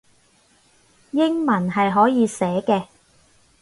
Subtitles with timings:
[1.11, 2.87] 英文係可以寫嘅